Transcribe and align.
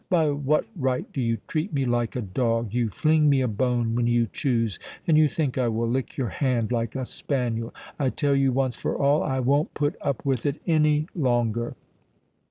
"By 0.09 0.31
what 0.31 0.65
right 0.75 1.05
do 1.13 1.21
you 1.21 1.37
treat 1.47 1.71
me 1.73 1.85
like 1.85 2.15
a 2.15 2.23
dog? 2.23 2.73
You 2.73 2.89
fling 2.89 3.29
me 3.29 3.39
a 3.41 3.47
bone 3.47 3.93
when 3.93 4.07
you 4.07 4.27
choose—and 4.33 5.15
you 5.15 5.27
think 5.27 5.59
I 5.59 5.67
will 5.67 5.87
lick 5.87 6.17
your 6.17 6.29
hand 6.29 6.71
like 6.71 6.95
a 6.95 7.05
spaniel. 7.05 7.71
I 7.99 8.09
tell 8.09 8.35
you 8.35 8.51
once 8.51 8.75
for 8.75 8.97
all, 8.97 9.21
I 9.21 9.39
won't 9.41 9.75
put 9.75 9.95
up 10.01 10.25
with 10.25 10.43
it 10.47 10.59
any 10.65 11.05
longer." 11.13 11.75